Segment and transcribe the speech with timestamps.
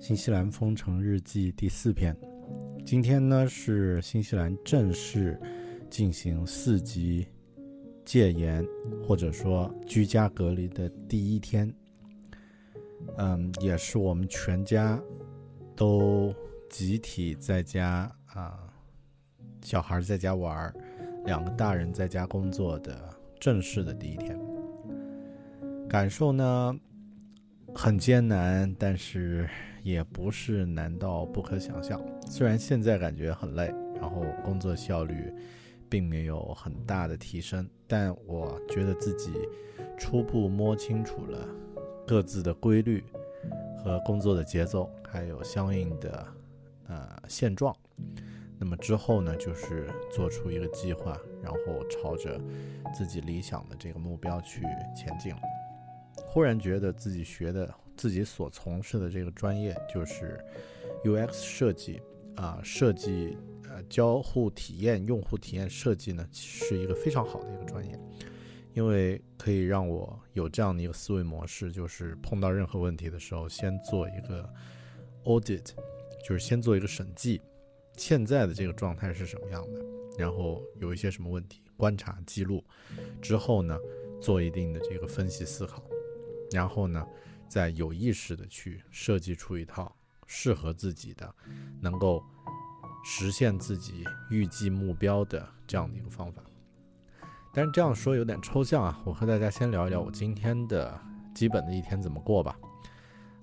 [0.00, 2.16] 新西兰封城日记第四篇。
[2.86, 5.38] 今天呢是新西兰正式
[5.90, 7.26] 进行四级
[8.04, 8.64] 戒严
[9.02, 11.72] 或者说居家隔离的第一天，
[13.16, 15.02] 嗯，也是我们全家
[15.74, 16.32] 都
[16.70, 18.56] 集体在家啊，
[19.62, 20.72] 小孩在家玩，
[21.24, 22.96] 两个大人在家工作的
[23.40, 24.38] 正式的第一天。
[25.88, 26.74] 感受呢
[27.74, 29.48] 很艰难，但是
[29.82, 32.00] 也不是难到不可想象。
[32.26, 35.32] 虽然现在感觉很累，然后工作效率
[35.88, 39.32] 并没有很大的提升，但我觉得自己
[39.96, 41.48] 初步摸清楚了
[42.06, 43.02] 各自的规律
[43.76, 46.26] 和工作的节奏，还有相应的
[46.88, 47.74] 呃现状。
[48.60, 51.58] 那么之后呢，就是做出一个计划，然后
[51.88, 52.40] 朝着
[52.92, 54.62] 自己理想的这个目标去
[54.96, 55.32] 前进。
[56.26, 60.38] 忽然觉得自己学的、自己所从事的这个专业就是
[61.04, 62.00] UX 设计
[62.36, 63.36] 啊，设计
[63.68, 67.98] 呃交互体验、用户体验设计呢，是一个非常好的一个专业，
[68.72, 74.48] 因为可以让我有这样的一个思维模式，就是碰到任何问题的时候，先做一个
[75.24, 75.70] audit，
[76.26, 77.40] 就是先做一个审计，
[77.96, 79.84] 现在的这个状态是什么样的，
[80.16, 82.62] 然后有一些什么问题，观察记录
[83.20, 83.76] 之后呢，
[84.20, 85.82] 做一定的这个分析思考。
[86.50, 87.06] 然后呢，
[87.48, 89.94] 再有意识的去设计出一套
[90.26, 91.34] 适合自己的、
[91.80, 92.22] 能够
[93.04, 96.42] 实现自己预计目标的这样的一个方法。
[97.52, 101.00] 但是这样说有点抽象啊，我和大家先聊一聊我今天的
[101.34, 102.56] 基本的一天怎么过吧。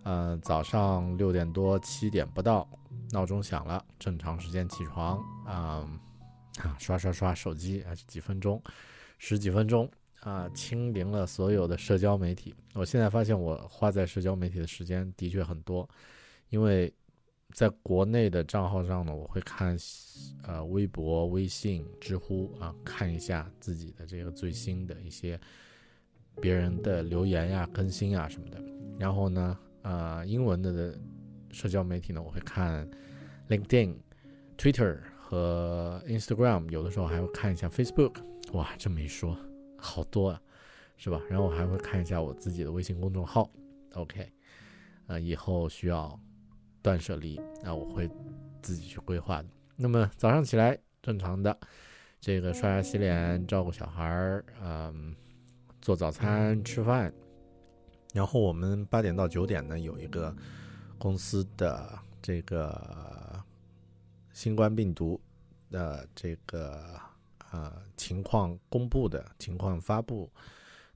[0.04, 2.70] 呃，早上六点多七点不到，
[3.12, 5.90] 闹钟响了，正常时间起床，啊、
[6.60, 8.62] 啊，刷刷刷手机，还是几分钟，
[9.18, 9.90] 十几分钟。
[10.26, 12.52] 啊，清零了所有的社交媒体。
[12.74, 15.88] 我现在发现，我花在社交媒体的时间的确很多，
[16.50, 16.92] 因为
[17.52, 19.78] 在国内的账号上呢，我会看
[20.48, 25.40] 呃微博、微信、知乎啊，看一下自己的这个最新的一些
[26.42, 28.60] 别人的留言呀、更新呀什么的。
[28.98, 31.00] 然后呢，呃，英文的的
[31.52, 32.90] 社交媒体呢，我会看
[33.48, 33.94] LinkedIn、
[34.58, 38.16] Twitter 和 Instagram，有的时候还会看一下 Facebook。
[38.54, 39.38] 哇，这么一说。
[39.86, 40.42] 好多啊，
[40.98, 41.22] 是吧？
[41.30, 43.48] 然后我还会看一下我自己的微信公众号
[43.94, 44.28] ，OK，
[45.06, 46.20] 呃，以后需要
[46.82, 48.10] 断舍离，那我会
[48.64, 49.50] 自己去规划的。
[49.76, 51.56] 那么早上起来，正常的
[52.20, 55.16] 这个刷牙洗脸、照顾小孩儿，嗯，
[55.82, 57.14] 做早餐、吃饭。
[58.14, 60.36] 然后我们八点到九点呢，有一个
[60.98, 63.40] 公司的这个
[64.34, 65.22] 新冠病毒
[65.70, 67.05] 的这个。
[67.56, 70.30] 呃，情况公布的情况发布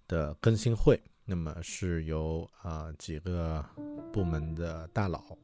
[0.10, 3.66] 的更新会，那么是由啊、呃、几个
[4.12, 5.38] 部门的大佬，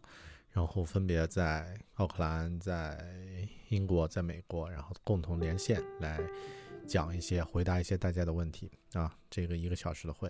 [0.51, 3.01] 然后分别在奥克兰、在
[3.69, 6.19] 英国、在美国，然后共同连线来
[6.85, 9.15] 讲一些、回答一些大家的问题啊。
[9.29, 10.29] 这个一个小时的会，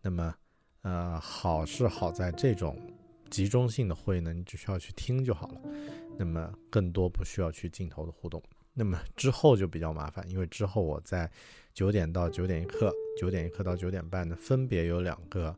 [0.00, 0.34] 那么
[0.80, 2.80] 呃，好是好在这种
[3.28, 5.60] 集中性的会呢，你只需要去听就好了，
[6.18, 8.42] 那么更多不需要去镜头的互动。
[8.74, 11.30] 那么之后就比较麻烦，因为之后我在
[11.74, 15.54] 九点到九点一刻，九点一刻到九点半呢，分别有两个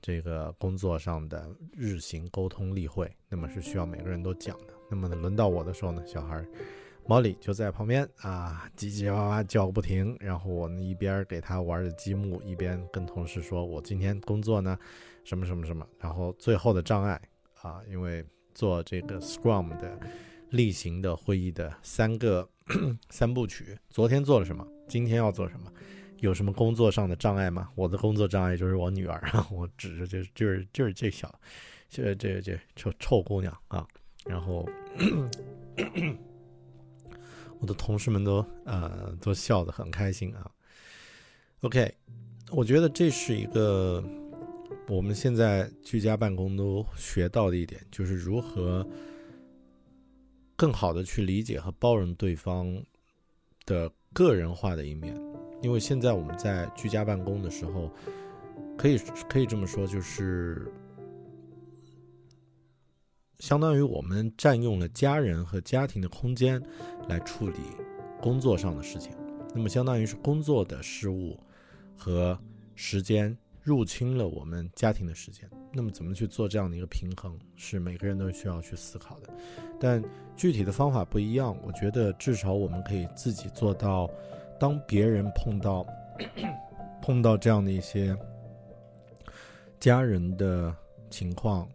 [0.00, 4.74] 这个工作上的日行沟通例会，那么是需要每个人都讲的。
[4.90, 6.44] 那么，轮到我的时候呢，小孩
[7.06, 10.16] 毛里就在旁边啊，叽叽哇哇叫个不停。
[10.18, 14.78] 然后我呢一边给他玩着积木，一边跟同事说：“我今天工作呢，
[15.24, 17.20] 什么什么什么。”然后最后的障碍
[17.62, 18.24] 啊，因为
[18.54, 19.98] 做这个 Scrum 的
[20.56, 22.48] 例行的会议的三个
[23.10, 24.66] 三部曲，昨天做了什么？
[24.88, 25.70] 今天要做什么？
[26.20, 27.68] 有什么工作上的障碍吗？
[27.74, 29.22] 我的工作障碍就是我女儿，
[29.52, 31.32] 我指着就就是就是这小，
[31.90, 33.86] 这这这臭臭姑娘啊！
[34.24, 34.66] 然后
[37.60, 40.50] 我的同事们都呃都笑得很开心啊。
[41.60, 41.94] OK，
[42.50, 44.02] 我觉得这是一个
[44.88, 48.86] 我们现在居家办公都学到的一点，就是如何
[50.56, 52.82] 更好的去理解和包容对方
[53.64, 55.14] 的个人化的一面。
[55.62, 57.90] 因为现在我们在居家办公的时候，
[58.76, 58.98] 可以
[59.28, 60.70] 可以这么说，就是
[63.38, 66.62] 相当于我们占用了家人和家庭的空间
[67.08, 67.58] 来处理
[68.20, 69.12] 工作上的事情。
[69.54, 71.38] 那么，相当于是工作的事物
[71.96, 72.38] 和
[72.74, 75.50] 时间入侵了我们家庭的时间。
[75.72, 79.28] 那么，怎么去做这样的一个平衡，是每个人都需要去思考的。
[79.80, 80.00] 但
[80.36, 84.08] 具体的方法不一样，我觉得至少我们可以自己做到。
[84.60, 85.84] 当别人碰到
[87.02, 88.16] 碰到这样的一些
[89.80, 90.72] 家人的
[91.10, 91.68] 情况，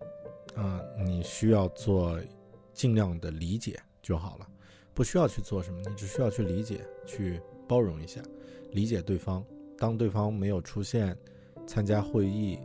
[0.55, 2.17] 啊，你需要做
[2.73, 4.47] 尽量的理解就好了，
[4.93, 8.21] 不需要去做什么，你只需要去理解、去包容一下，
[8.71, 9.45] 理解对方。
[9.77, 11.15] 当对方没有出现、
[11.71, 12.59] 参加会议，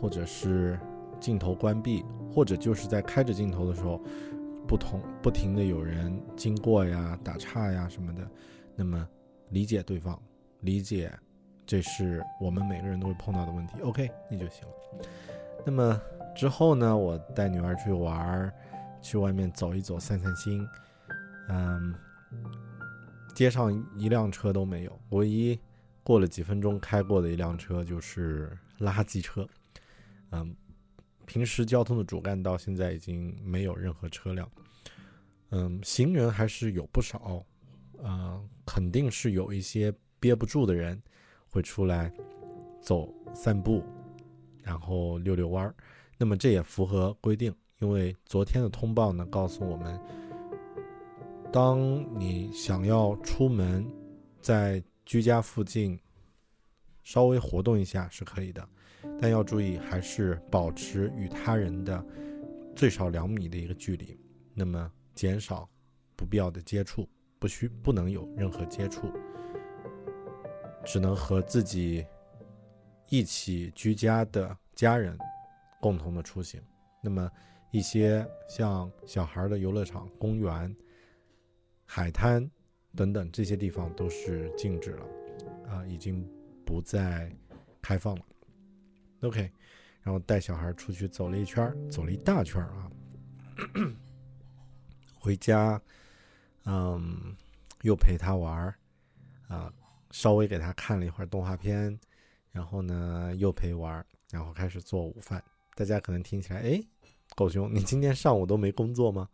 [0.00, 0.80] 或者是
[1.20, 4.00] 镜头关闭，或者就是在开着镜头的时候，
[4.66, 8.26] 不同不停的有人经过呀、打岔呀什么的，
[8.74, 9.06] 那么。
[9.50, 10.20] 理解对方，
[10.62, 11.08] 理解，
[11.64, 13.80] 这是我们每个人都会碰到的问题。
[13.80, 14.74] OK，那就行了。
[15.64, 16.02] 那么
[16.34, 16.96] 之后呢？
[16.96, 18.52] 我带女儿去玩，
[19.00, 20.66] 去外面走一走，散散心。
[21.48, 21.94] 嗯，
[23.36, 25.56] 街上一辆车都没有，唯一
[26.06, 29.44] 过了几分钟开过的一辆车就是垃圾车。
[30.30, 30.54] 嗯，
[31.24, 34.48] 平时交通的主干道现在已经没有任何车辆。
[35.50, 37.44] 嗯，行人还是有不少。
[38.04, 41.02] 嗯，肯定是有一些憋不住的人
[41.48, 42.12] 会出来
[42.80, 43.82] 走散步，
[44.62, 45.74] 然后遛遛弯儿。
[46.16, 50.00] 那么这也符合规定，因为昨天的通报呢告诉我们，
[51.52, 53.84] 当你想要出门，
[54.40, 55.98] 在居家附近
[57.02, 58.68] 稍微活动一下是可以的，
[59.18, 62.04] 但要注意还是保持与他人的
[62.74, 64.20] 最少两米的一个距离，
[64.52, 65.66] 那么减少
[66.14, 67.08] 不必要的接触。
[67.38, 69.12] 不需不能有任何接触，
[70.86, 72.04] 只能和自己
[73.10, 75.16] 一起居家的家人
[75.82, 76.58] 共同的出行。
[77.02, 77.30] 那么，
[77.70, 80.74] 一些像小孩的游乐场、公园、
[81.84, 82.50] 海滩
[82.96, 85.06] 等等这些地方都是禁止了，
[85.68, 86.26] 啊，已经
[86.64, 87.30] 不再
[87.82, 88.22] 开放了。
[89.20, 89.50] OK，
[90.02, 92.90] 然后带小孩出去走了一圈，走了一大圈啊，
[95.20, 95.80] 回家。
[96.68, 97.36] 嗯，
[97.82, 98.74] 又陪他玩儿，
[99.46, 99.72] 啊，
[100.10, 101.96] 稍微给他看了一会儿动画片，
[102.50, 105.40] 然后呢又陪玩，然后开始做午饭。
[105.76, 106.82] 大家可能听起来，哎，
[107.36, 109.28] 狗熊，你今天上午都没工作吗？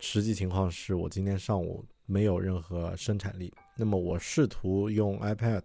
[0.00, 3.52] 实际情况是我今天上午没有任何生产力。
[3.76, 5.62] 那么我试图用 iPad、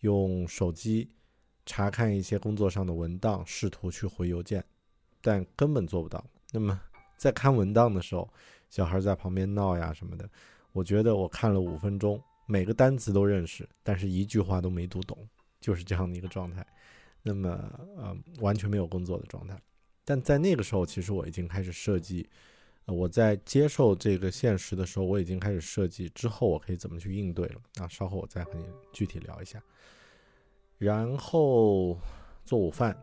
[0.00, 1.10] 用手机
[1.66, 4.64] 查看一些工作上的文档，试图去回邮件，
[5.20, 6.24] 但根本做不到。
[6.50, 6.80] 那么
[7.16, 8.28] 在看文档的时候，
[8.70, 10.28] 小孩在旁边闹呀什么的，
[10.72, 15.28] 我觉得我看了五分钟，每个单词都认识，但是一句话都没读懂，
[15.60, 16.66] 就是这样的一个状态。
[17.22, 17.50] 那么，
[17.98, 19.60] 呃，完全没有工作的状态。
[20.04, 22.26] 但在那个时候，其实我已经开始设计，
[22.88, 27.60] 我在接受这个现实的时候，我已经开始设计之后我可以怎么去应对了。
[27.80, 29.62] 啊，稍后我再和你具体聊一下。
[30.78, 31.98] 然后
[32.44, 32.96] 做午饭，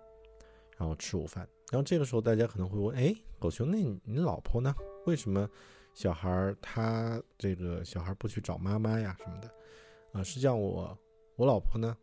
[0.77, 1.47] 然后吃午饭。
[1.71, 4.73] 然后这个时候大家可能会问：哎，狗熊，那你老婆呢？
[5.05, 5.49] 为什么
[5.93, 9.51] 小孩儿他这个小孩不去找妈妈呀什么的？
[10.13, 10.97] 啊，实际上我
[11.35, 11.95] 我老婆呢，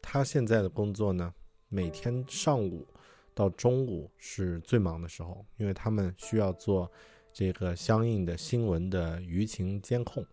[0.00, 1.34] 她现在的工作呢，
[1.68, 2.86] 每天上午
[3.34, 6.90] 到中午是最忙的时候，因为他们需要做
[7.38, 10.24] 这个相应的新闻的舆情监控，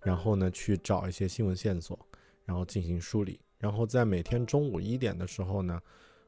[0.00, 1.96] 然后呢去找一些新闻线索，
[2.44, 5.80] 然后进行梳理，然后在每天中午一点的时候呢，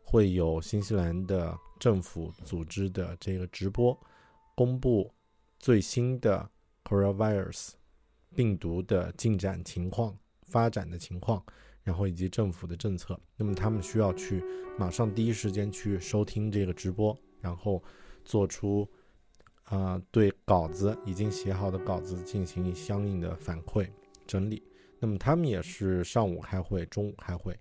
[0.05, 3.99] 会有新西兰的政府组织的这个直播
[4.55, 5.13] 公布。
[5.59, 6.49] 最新的
[6.85, 7.71] coronavirus
[8.37, 11.45] 病毒的进展情况、发展的情况，
[11.83, 14.45] 然后以及政府的政策，那么他们需要去
[14.79, 17.83] 马上第一时间去收听这个直播，然后
[18.25, 18.87] 做出
[19.65, 23.89] 啊对稿子已经写好的稿子进行相应的反馈
[24.27, 24.63] 整理。
[24.99, 27.59] 那么他们也是上午开会，中午开会，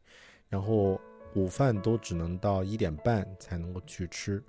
[0.48, 1.00] 然后
[1.36, 4.44] 午饭都只能到一点半才能够去吃，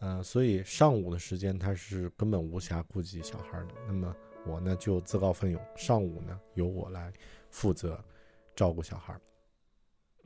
[0.00, 3.74] 呃，所以上午的时间他是根本无暇顾及小孩的。
[3.86, 4.14] 那么
[4.46, 7.12] 我呢就自告奋勇，上午呢由我来
[7.50, 8.02] 负责。
[8.54, 9.18] 照顾小孩，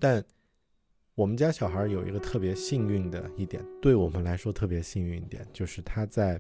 [0.01, 0.23] 但
[1.17, 6.39] 我们家小孩有一个特别幸运的一点，对我们来说特别幸运一点，就是他在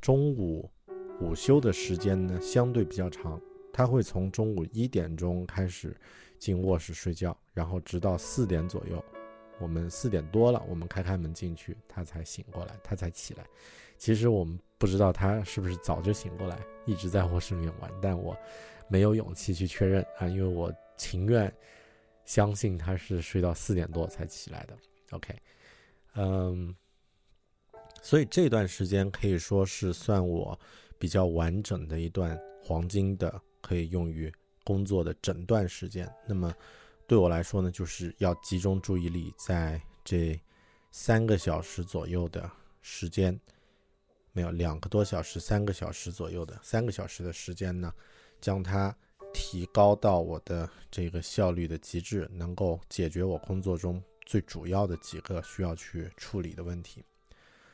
[0.00, 0.68] 中午
[1.20, 3.40] 午休的时间呢相对比较长，
[3.72, 5.96] 他会从中午一点钟开始
[6.36, 9.02] 进卧室睡觉，然后直到四点左右，
[9.60, 13.46] 我们四点多了，我们开开门进去，他才醒过来，他才起来。
[13.96, 18.36] 其实我们不知道他是不是早就醒过来，一直在卧室里面玩，但我。
[18.88, 21.50] 没有勇气去确认啊，因为我情愿
[22.24, 24.78] 相信他是睡到四点多才起来的。
[25.10, 25.36] OK，
[26.14, 26.74] 嗯，
[28.02, 30.58] 所以这段时间可以说是算我
[30.98, 34.32] 比较完整的一段黄金的可以用于
[34.64, 36.10] 工作的整段时间。
[36.26, 36.54] 那么
[37.06, 40.40] 对我来说呢，就是要集中注意力在这
[40.90, 42.50] 三个小时左右的
[42.80, 43.38] 时间，
[44.32, 47.92] 没有两个多小时，三个小时左右的三个小时的时间呢。
[48.40, 48.92] 将它
[49.32, 57.04] 提高到我的这个效率的极致，能够解决我工作中最主要的几个需要去处理的问题。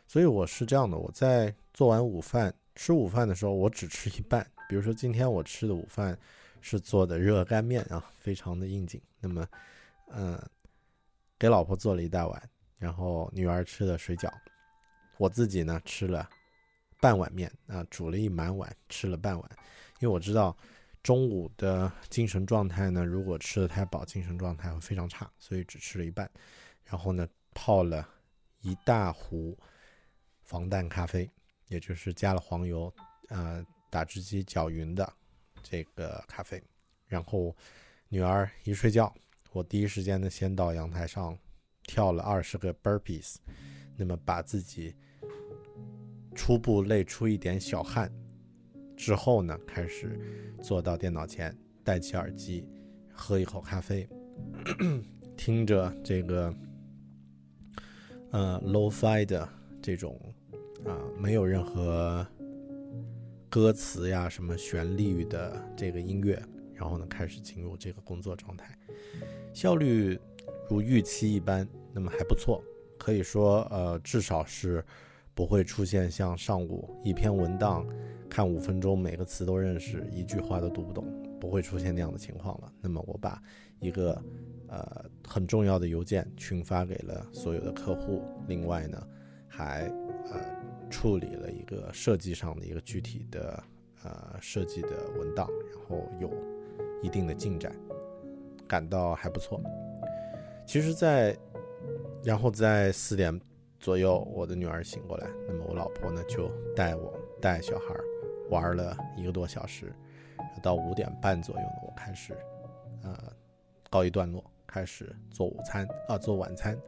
[0.07, 4.49] 所以我是这样的：我在做完午饭、吃午饭的时候，我只吃一半。
[4.69, 6.19] 比如说今天我吃的午饭
[6.61, 9.01] 是做的热干面啊，非常的应景。
[9.21, 9.47] 那么，
[10.09, 10.41] 嗯，
[11.39, 12.43] 给老婆做了一大碗，
[12.79, 14.31] 然后女儿吃的水饺，
[15.17, 16.29] 我自己呢吃了
[17.01, 19.51] 半碗面啊，煮了一满碗，吃了半碗。
[20.01, 20.57] 因为我知道
[21.03, 26.31] 中午的精神状态呢，如果吃的太饱，精神状态会非常差，所以只吃了一半。
[26.85, 28.07] 然后呢，泡了
[28.61, 29.57] 一大壶
[30.43, 31.31] 防弹咖啡，
[31.69, 32.93] 也就是加了黄油，
[33.29, 35.11] 呃，打汁机搅匀的
[35.63, 36.63] 这个咖啡。
[37.07, 37.57] 然后
[38.09, 39.15] 女儿一睡觉，
[39.53, 41.39] 我第一时间呢，先到阳台上
[41.85, 43.37] 跳了二十个 burpees，
[43.97, 44.95] 那么把自己
[46.35, 48.13] 初步累出一点小汗。
[48.99, 50.19] 之后呢，开始
[50.61, 52.67] 坐到电脑前，戴起耳机，
[53.13, 54.09] 喝一口咖啡，
[55.37, 56.53] 听着这个
[58.33, 59.49] 呃 low-fi 的
[59.81, 60.21] 这种
[60.85, 62.27] 啊没有任何
[63.49, 66.43] 歌词呀、什么旋律的这个音乐，
[66.75, 68.77] 然后呢开始进入这个工作状态，
[69.55, 70.19] 效率
[70.69, 72.61] 如预期一般，那么还不错，
[72.99, 74.85] 可以说呃至少是
[75.37, 77.87] 不会出现像上午一篇文档。
[78.29, 81.05] 看五分钟，每个词都认识，一句话都读不懂，
[81.41, 82.73] 不会出现那样的情况了。
[82.81, 83.43] 那么我把
[83.81, 84.23] 一个
[84.69, 89.03] 呃很重要的邮件群发给了所有的客户，另外呢
[89.47, 89.87] 还
[90.31, 90.41] 呃
[90.91, 93.63] 处理了一个设计上的一个具体的
[94.05, 96.31] 呃设计的文档，然后有
[97.03, 97.75] 一定的进展，
[98.67, 99.61] 感到还不错。
[100.67, 101.35] 其实，在
[102.23, 103.41] 然后在四点
[103.81, 108.05] 左右，我的女儿醒过来，那么我老婆呢就带我带小孩儿。
[108.51, 109.93] 玩了一个多小时，
[110.63, 112.37] 到五点半左右呢，我开始，
[113.03, 113.33] 呃，
[113.91, 116.79] 告一段落，开始做午餐啊，做晚餐。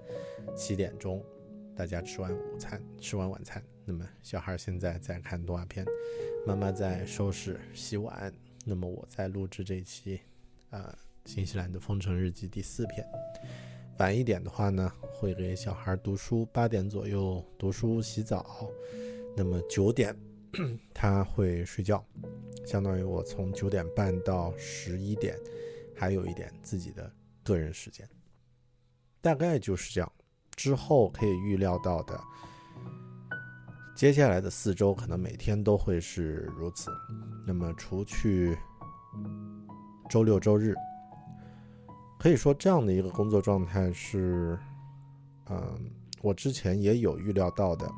[0.56, 1.22] 七点钟，
[1.76, 5.84] 大家吃完午餐，吃完晚餐，那么小孩现在在看动画片，
[6.46, 8.32] 妈妈在收拾洗碗，
[8.64, 10.20] 那么我在录制这一期，
[10.70, 10.92] 呃，
[11.26, 13.06] 新西兰的封城日记第四篇。
[13.98, 18.66] 晚一点的话呢，会给小孩读书，八点左右读书洗澡，
[19.36, 20.16] 那么九点。
[20.92, 22.04] 他会睡觉，
[22.66, 25.36] 相当于我从九点半到十一点，
[25.96, 27.12] 还有一点自己的
[27.44, 28.08] 个人时间，
[29.20, 30.12] 大概就是这样。
[30.56, 32.20] 之后可以预料到的，
[33.94, 36.90] 接下来的四周可能每天都会是如此。
[37.46, 38.58] 那么除去
[40.10, 40.74] 周六周日，
[42.18, 44.58] 可以说这样的一个工作状态是，
[45.48, 45.90] 嗯，
[46.20, 47.90] 我之前也有预料到的。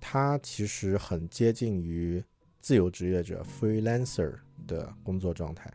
[0.00, 2.22] 它其实很接近于
[2.60, 4.34] 自由职业者 （freelancer）
[4.66, 5.72] 的工作状态，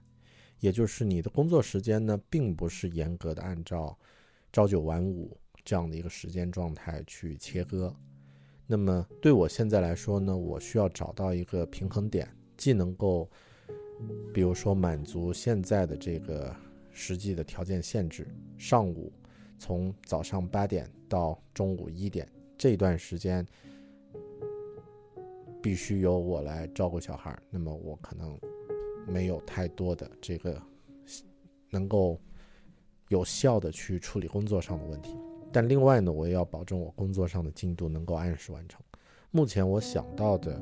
[0.59, 3.97] 也就是你的工作时间呢，并不是严格的按照
[4.51, 7.93] 朝九晚五这样的一个时间状态去切割。
[8.65, 13.29] 那么对我现在来说呢，我需要找到一个平衡点，既能够，
[14.33, 16.55] 比如说满足现在的这个
[16.91, 18.27] 实际的条件限制，
[18.57, 19.11] 上午
[19.59, 22.27] 从早上八点到中午一点
[22.57, 23.45] 这段时间。
[25.63, 28.37] 必须由我来照顾小孩，那么我可能
[29.07, 30.61] 没有太多的这个
[31.69, 32.19] 能够
[33.07, 35.17] 有效的去处理工作上的问题。
[35.53, 38.81] 但另外呢，我也要保证我工作上的进度能够按时完成。
[39.31, 40.61] 目前我想到的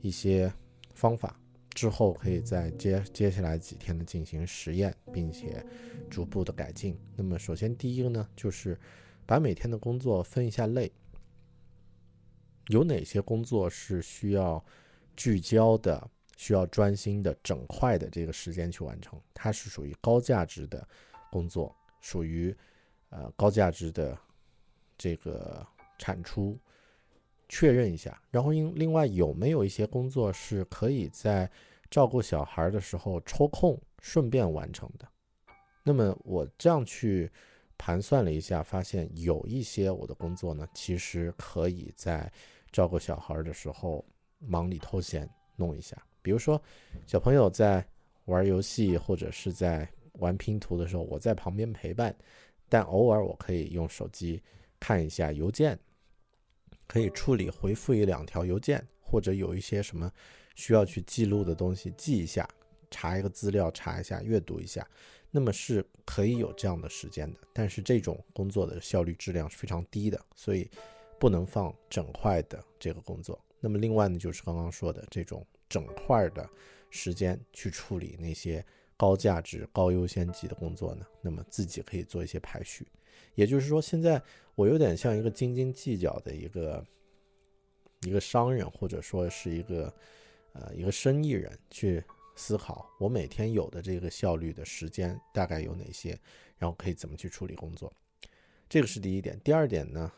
[0.00, 0.52] 一些
[0.94, 1.38] 方法，
[1.70, 5.64] 之后可以在接接下来几天的进行实验，并且
[6.10, 6.98] 逐步的改进。
[7.14, 8.76] 那么，首先第一个呢，就是
[9.24, 10.90] 把每天的工作分一下类，
[12.68, 14.64] 有哪些工作是需要
[15.16, 20.86] 聚焦的、需要专心的、整块的这个时间去完成，它是属于高价值的
[21.30, 22.54] 工作，属于。
[23.10, 24.18] 呃，高价值的
[24.98, 25.64] 这个
[26.00, 26.58] 产出，
[27.48, 28.20] 确认一下。
[28.28, 31.48] 然后，另另外有没有一些工作是可以在
[31.88, 35.06] 照顾小孩的时候抽空顺便完成的？
[35.84, 37.30] 那么我这样去
[37.78, 42.28] 盘算了一下，发现有一些我的工作呢，其实可以在
[42.74, 44.04] 照顾小孩的时候
[44.40, 45.96] 忙里偷闲弄一下。
[46.20, 46.60] 比如说，
[47.06, 47.86] 小朋友在
[48.24, 52.12] 玩游戏或者是在玩拼图的时候，我在旁边陪伴。
[52.68, 54.42] 但偶尔我可以用手机
[54.80, 55.78] 看一下邮件，
[56.88, 60.10] 可以处理回复一两条邮件，或者有一些什么
[60.56, 62.48] 需要去记录的东西记一下，
[62.90, 64.84] 查一个资料查一下，阅读一下，
[65.30, 67.40] 那么是可以有这样的时间的。
[67.52, 70.68] 但是这种工作的效率质量是非常低的，所以
[71.24, 73.42] 不能放整块的这个工作。
[73.58, 76.46] 那么另外呢，就是刚刚说的这种整块的
[76.90, 78.62] 时间去处理那些。
[78.96, 81.04] 高价值、高优先级的工作呢？
[81.20, 82.86] 那么自己可以做一些排序。
[83.34, 84.22] 也就是说，现在
[84.54, 86.86] 我有点像一个斤斤计较的一个
[88.02, 89.92] 一个商人，或者说是一个
[90.52, 92.02] 呃一个生意人，去
[92.36, 96.16] 思考我每天有的这个效率的时间大概有哪些，
[96.56, 97.92] 然后可以怎么去处理工作。
[98.68, 99.38] 这个是第一点。
[99.40, 100.10] 第二点呢，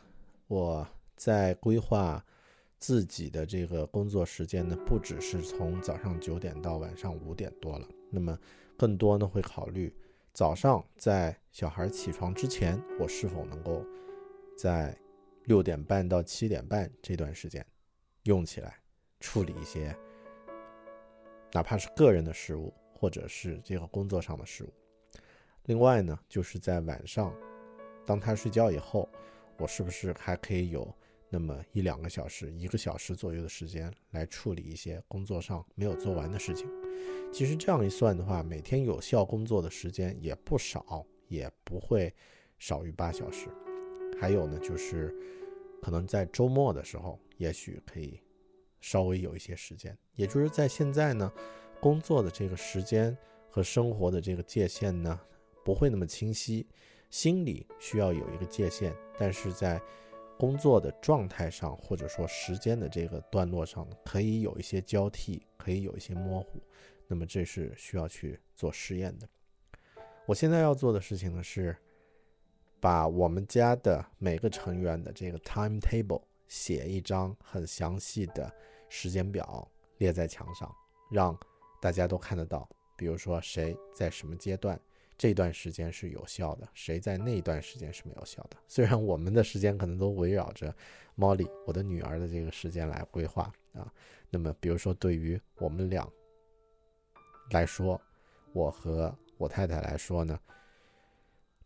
[0.45, 0.87] 我
[1.17, 2.23] 在规划。
[2.79, 8.37] 自己的这个工作时间呢，不只是从早上九点到晚上五点多了，那么
[8.77, 9.91] 更多呢会考虑
[10.31, 13.83] 早上在小孩起床之前，我是否能够
[14.55, 14.95] 在
[15.45, 17.65] 六点半到七点半这段时间
[18.25, 18.77] 用起来
[19.19, 19.97] 处理一些，
[21.51, 24.71] 哪怕是个人的事务或者是这个工作上的事务。
[25.63, 27.33] 另外呢，就是在晚上，
[28.05, 29.09] 当他睡觉以后，
[29.57, 30.95] 我是不是还可以有？
[31.29, 36.69] 那么一两个小时、一个小时左右的时间来处理一些工作上没有做完的事情。
[37.33, 42.13] 其实这样一算的话，每天有效工作的时间也不少，也不会
[42.57, 43.49] 少于八小时。
[44.19, 45.13] 还有呢，就是
[45.81, 48.21] 可能在周末的时候，也许可以
[48.79, 49.97] 稍微有一些时间。
[50.15, 51.29] 也就是在现在呢，
[51.81, 53.15] 工作的这个时间
[53.49, 55.19] 和生活的这个界限呢，
[55.65, 56.65] 不会那么清晰，
[57.09, 59.81] 心里需要有一个界限，但是在。
[60.37, 66.61] 工作的状态上，或者说时间的这个段落上，可以有一些交替，可以有一些模糊。
[67.07, 69.27] 那么这是需要去做实验的。
[70.25, 71.75] 我现在要做的事情呢，是
[72.79, 78.53] 把我们家的每个成员的这个 timetable 写一张很详细的
[78.89, 80.73] 时间表列在墙上，
[81.09, 81.37] 让
[81.81, 82.69] 大家都看得到。
[82.95, 84.79] 比如说谁在什么阶段。
[85.17, 88.57] 这段时间是有效的，谁在那段时间是没有效的？
[88.67, 90.71] 虽然我们的时间可能都围绕着
[91.17, 93.91] Molly 我的女儿的这个时间来规划啊。
[94.29, 96.07] 那么，比如说对于我们俩
[97.49, 97.99] 来说，
[98.53, 100.39] 我和我太太来说呢，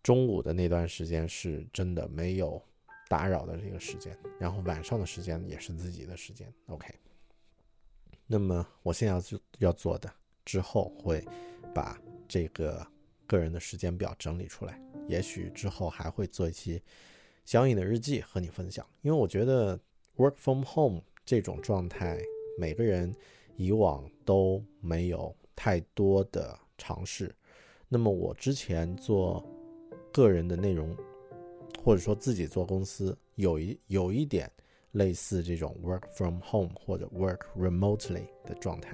[0.02, 2.64] 中午的那段时间是真的没有
[3.10, 6.50] 打扰的这个时间，然后晚上的时间也是自己的时间。
[6.68, 6.88] OK。
[8.28, 10.10] 那么我现在要做要做的，
[10.46, 11.22] 之后会
[11.74, 12.88] 把这个。
[13.32, 16.82] 个人的时间表整理出来，也许之后还会做一期
[17.46, 18.86] 相应的日记和你分享。
[19.04, 19.80] 因为我觉得
[20.18, 22.20] work from home 这种状态，
[22.60, 23.16] 每个人
[23.56, 27.34] 以往都没有太多的尝试。
[27.88, 29.42] 那么我之前做
[30.12, 30.94] 个人的内容，
[31.82, 34.52] 或者说自己做公司，有一有一点。
[34.96, 38.94] 类似这种 work from home 或者 work remotely 的状态，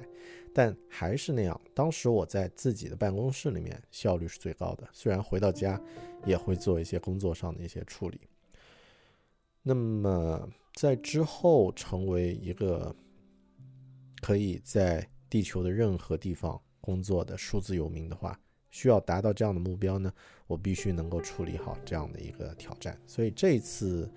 [0.57, 1.61] 但还是那样。
[1.75, 5.79] 当时我在自己的办公室里面效率是最高的，虽然回到家
[6.25, 8.19] 也会做一些工作上的一些处理。
[9.61, 12.95] 那么在之后成为一个
[14.19, 18.39] 可以在地球的任何地方工作的数字游民的话，
[18.71, 20.11] 需要达到这样的目标呢，
[20.47, 22.99] 我必须能够处理好这样的一个挑战。
[23.05, 24.11] 所以这次。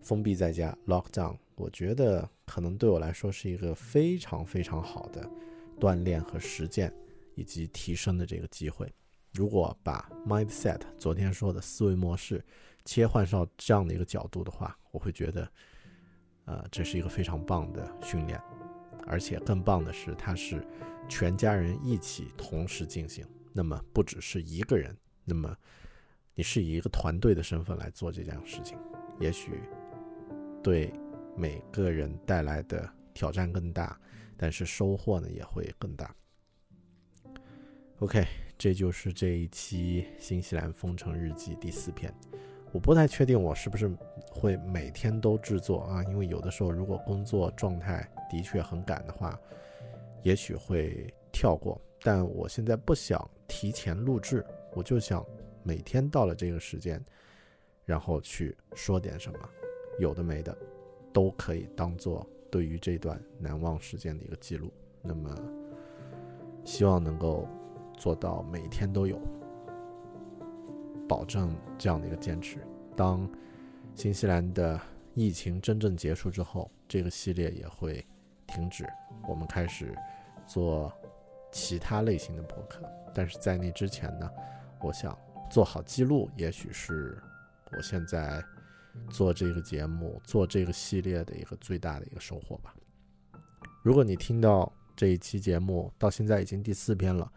[0.00, 5.28] 封闭在家，lockdown，我觉得可能对我来说是一个非常非常好的
[5.80, 6.92] 锻炼和实践
[7.34, 8.92] 以及提升的这个机会。
[9.32, 12.44] 如果把 mindset 昨天说的思维模式
[12.84, 15.52] 切换到这样的一个角度的话，我会觉得，
[16.46, 18.40] 呃，这是一个非常棒的训练。
[19.06, 20.66] 而且更棒的是，它是
[21.08, 23.26] 全家人一起同时进行。
[23.52, 25.56] 那么不只是一个人，那么
[26.34, 28.78] 你是以一个团队的身份来做这件事情，
[29.18, 29.62] 也许
[30.62, 30.92] 对
[31.36, 33.98] 每个人带来的挑战更大，
[34.38, 36.14] 但是收获呢也会更大。
[37.98, 38.24] OK，
[38.56, 42.14] 这就是这一期《新西兰封城日记》第四篇。
[42.70, 43.90] 我不太确定我是不是
[44.30, 49.36] 会每天都制作啊，因为有的时候如果工作状态的确很赶的话，
[50.22, 51.80] 也许会跳过。
[52.00, 55.26] 但我现在不想提前录制，我就想
[55.64, 57.04] 每天到了这个时间，
[57.84, 59.38] 然后去说点什么，
[59.98, 60.56] 有的没的，
[61.12, 64.72] 都可以当做对于这段难忘时间的一个记录。
[65.02, 65.34] 那么，
[66.64, 67.48] 希望能够
[67.96, 69.20] 做到每天都有。
[71.08, 72.58] 保证这样的一个坚持。
[72.94, 73.26] 当
[73.94, 74.78] 新西兰的
[75.14, 78.04] 疫情真正结束之后，这个系列也会
[78.46, 78.86] 停止。
[79.26, 79.96] 我们开始
[80.46, 80.92] 做
[81.50, 82.82] 其他类型的博客。
[83.14, 84.30] 但是在那之前呢，
[84.80, 85.16] 我想
[85.50, 87.16] 做好记录，也许是
[87.72, 88.44] 我现在
[89.10, 92.74] 做这个节目、做这个系列的一个最大的一个收获吧。
[93.82, 97.30] 如果你听到这一期节目到现在已经第四篇了，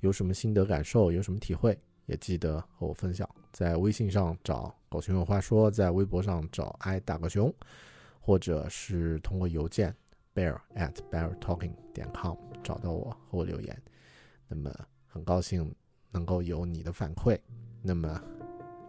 [0.00, 1.78] 有什么心得感受，有什么体会？
[2.06, 7.50] 也记得和我分享，在微信上找“狗熊有话说”，在微博上找 “i 大个熊”，
[8.20, 9.94] 或者是通过邮件
[10.34, 13.82] bear at beartalking 点 com 找到我和我留言。
[14.46, 14.70] 那么
[15.06, 15.74] 很高兴
[16.10, 17.38] 能够有你的反馈，
[17.80, 18.22] 那么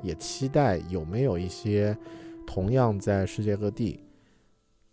[0.05, 1.97] 也期待有没有一些
[2.45, 4.01] 同样在世界各地。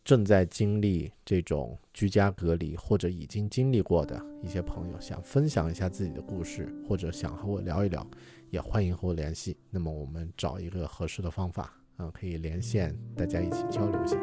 [0.05, 8.05] 正在经历这种居家隔离，或者已经经历过的一些朋友，想分享一下自己的故事，或者想和我聊一聊，
[8.51, 9.57] 也欢迎和我联系。
[9.71, 14.17] 那么我们找一个合适的方法，啊，可以连线，大家一起交流一下。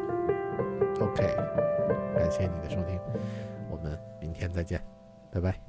[0.99, 1.23] OK，
[2.13, 2.99] 感谢你的收听，
[3.71, 4.83] 我们明天再见，
[5.31, 5.68] 拜拜。